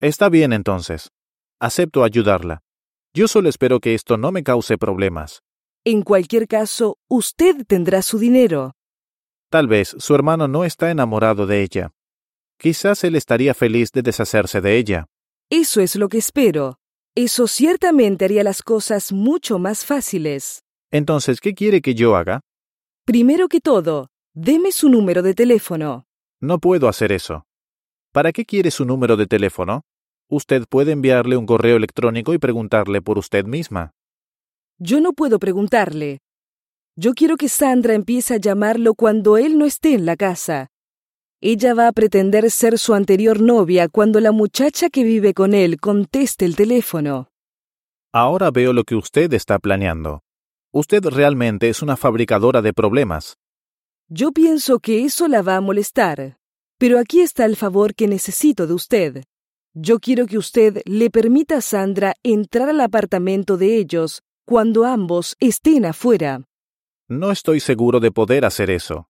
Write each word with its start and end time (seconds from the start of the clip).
Está 0.00 0.28
bien 0.28 0.52
entonces. 0.52 1.10
Acepto 1.60 2.04
ayudarla. 2.04 2.60
Yo 3.12 3.26
solo 3.26 3.48
espero 3.48 3.80
que 3.80 3.94
esto 3.94 4.16
no 4.16 4.30
me 4.30 4.44
cause 4.44 4.78
problemas. 4.78 5.42
En 5.84 6.02
cualquier 6.02 6.46
caso, 6.46 6.98
usted 7.08 7.66
tendrá 7.66 8.02
su 8.02 8.18
dinero. 8.18 8.74
Tal 9.50 9.66
vez 9.66 9.96
su 9.98 10.14
hermano 10.14 10.46
no 10.46 10.64
está 10.64 10.90
enamorado 10.90 11.46
de 11.46 11.62
ella. 11.62 11.90
Quizás 12.58 13.02
él 13.02 13.16
estaría 13.16 13.54
feliz 13.54 13.90
de 13.90 14.02
deshacerse 14.02 14.60
de 14.60 14.76
ella. 14.76 15.06
Eso 15.50 15.80
es 15.80 15.96
lo 15.96 16.08
que 16.08 16.18
espero. 16.18 16.78
Eso 17.16 17.48
ciertamente 17.48 18.26
haría 18.26 18.44
las 18.44 18.62
cosas 18.62 19.10
mucho 19.10 19.58
más 19.58 19.84
fáciles. 19.84 20.62
Entonces, 20.92 21.40
¿qué 21.40 21.54
quiere 21.54 21.80
que 21.80 21.94
yo 21.94 22.14
haga? 22.14 22.40
Primero 23.04 23.48
que 23.48 23.60
todo, 23.60 24.10
deme 24.34 24.70
su 24.70 24.88
número 24.88 25.22
de 25.22 25.34
teléfono. 25.34 26.04
No 26.40 26.60
puedo 26.60 26.88
hacer 26.88 27.10
eso. 27.10 27.47
¿Para 28.18 28.32
qué 28.32 28.44
quiere 28.44 28.72
su 28.72 28.84
número 28.84 29.16
de 29.16 29.28
teléfono? 29.28 29.82
Usted 30.28 30.64
puede 30.68 30.90
enviarle 30.90 31.36
un 31.36 31.46
correo 31.46 31.76
electrónico 31.76 32.34
y 32.34 32.38
preguntarle 32.38 33.00
por 33.00 33.16
usted 33.16 33.44
misma. 33.44 33.92
Yo 34.76 35.00
no 35.00 35.12
puedo 35.12 35.38
preguntarle. 35.38 36.18
Yo 36.96 37.14
quiero 37.14 37.36
que 37.36 37.48
Sandra 37.48 37.94
empiece 37.94 38.34
a 38.34 38.38
llamarlo 38.38 38.94
cuando 38.94 39.36
él 39.36 39.56
no 39.56 39.66
esté 39.66 39.94
en 39.94 40.04
la 40.04 40.16
casa. 40.16 40.66
Ella 41.40 41.74
va 41.74 41.86
a 41.86 41.92
pretender 41.92 42.50
ser 42.50 42.80
su 42.80 42.92
anterior 42.92 43.40
novia 43.40 43.86
cuando 43.86 44.18
la 44.18 44.32
muchacha 44.32 44.90
que 44.90 45.04
vive 45.04 45.32
con 45.32 45.54
él 45.54 45.78
conteste 45.78 46.44
el 46.44 46.56
teléfono. 46.56 47.28
Ahora 48.12 48.50
veo 48.50 48.72
lo 48.72 48.82
que 48.82 48.96
usted 48.96 49.32
está 49.32 49.60
planeando. 49.60 50.24
Usted 50.72 51.04
realmente 51.04 51.68
es 51.68 51.82
una 51.82 51.96
fabricadora 51.96 52.62
de 52.62 52.72
problemas. 52.72 53.36
Yo 54.08 54.32
pienso 54.32 54.80
que 54.80 55.04
eso 55.04 55.28
la 55.28 55.42
va 55.42 55.54
a 55.54 55.60
molestar. 55.60 56.37
Pero 56.78 57.00
aquí 57.00 57.20
está 57.20 57.44
el 57.44 57.56
favor 57.56 57.94
que 57.94 58.06
necesito 58.06 58.68
de 58.68 58.74
usted. 58.74 59.24
Yo 59.74 59.98
quiero 59.98 60.26
que 60.26 60.38
usted 60.38 60.80
le 60.84 61.10
permita 61.10 61.56
a 61.56 61.60
Sandra 61.60 62.14
entrar 62.22 62.68
al 62.68 62.80
apartamento 62.80 63.56
de 63.56 63.76
ellos 63.78 64.22
cuando 64.46 64.84
ambos 64.84 65.36
estén 65.40 65.84
afuera. 65.84 66.44
No 67.08 67.32
estoy 67.32 67.58
seguro 67.60 67.98
de 67.98 68.12
poder 68.12 68.44
hacer 68.44 68.70
eso. 68.70 69.08